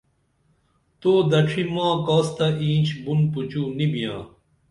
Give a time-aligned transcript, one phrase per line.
[0.99, 4.19] تو دڇھی ماں کاس تہ اینچ بُن پُچُو نی بیاں